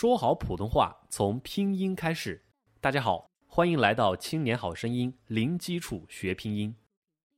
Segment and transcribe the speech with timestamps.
[0.00, 2.42] 说好普通话从拼音开始。
[2.80, 6.74] 大家好，欢迎来到《青年好声音》，零基础学拼音。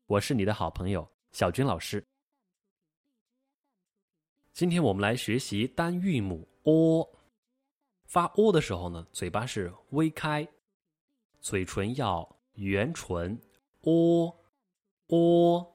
[0.06, 2.06] 我是你的好朋友小军老师。
[4.52, 7.18] 今天我们来学习单韵母 “o”。
[8.06, 10.46] 发 “o” 的时候呢，嘴巴是微开，
[11.40, 13.36] 嘴唇要圆唇
[13.80, 14.32] ，“o”。
[15.08, 15.74] o。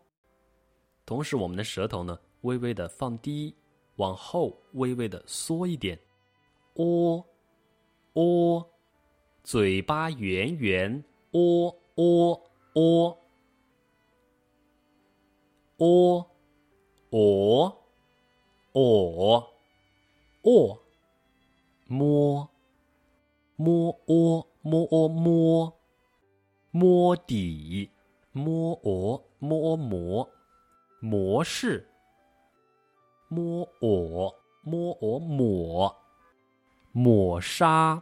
[1.06, 3.54] 同时，我们的舌头呢，微微的放低，
[3.98, 6.00] 往后微微的缩一点
[6.78, 7.26] 哦
[8.14, 8.66] 哦。
[9.44, 12.42] 嘴巴圆圆，o o
[12.74, 13.18] o。
[15.78, 16.26] o。
[17.12, 17.78] o。
[18.74, 19.44] o。
[20.44, 20.80] o。
[21.88, 22.50] 摸。
[23.56, 24.00] 摸
[24.62, 25.74] 摸摸。
[26.72, 27.90] 摸底。
[28.34, 30.30] 摸鹅，摸模，
[31.00, 31.90] 模式。
[33.30, 35.96] 摸鹅，摸鹅抹，
[36.98, 38.02] 抹砂。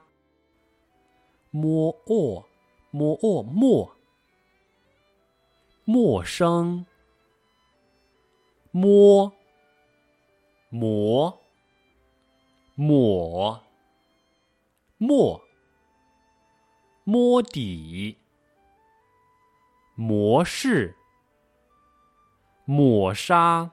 [1.51, 2.45] 摸哦，
[2.91, 3.93] 摸哦陌，
[5.83, 6.85] 陌生。
[8.71, 9.33] 摸，
[10.69, 11.41] 磨，
[12.75, 13.61] 抹，
[14.97, 15.41] 墨，
[17.03, 18.17] 摸底。
[19.95, 20.95] 模式，
[22.63, 23.71] 抹杀，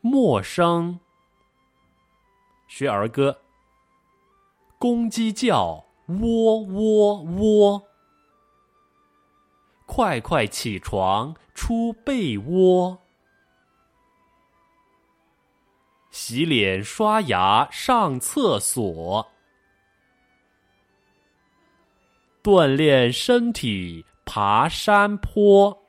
[0.00, 1.00] 陌生。
[2.66, 3.40] 学儿歌。
[4.78, 7.82] 公鸡叫，喔喔喔。
[9.86, 12.98] 快快起床，出被窝。
[16.10, 19.30] 洗脸刷牙，上厕所。
[22.42, 24.04] 锻炼身体。
[24.26, 25.82] 爬山坡，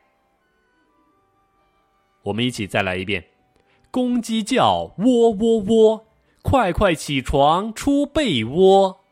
[2.21, 3.25] 我们一起再来一遍。
[3.89, 6.04] 公鸡叫，喔喔喔，
[6.47, 9.03] 快快起床，出被窝。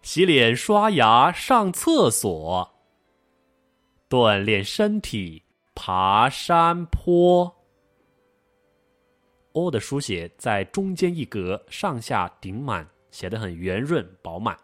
[0.00, 2.72] 洗脸刷牙，上厕所。
[4.08, 5.42] 锻炼身体，
[5.74, 7.54] 爬山坡。
[9.52, 14.56] o 的书写在中间一格，上下顶满，写得很圆润饱满。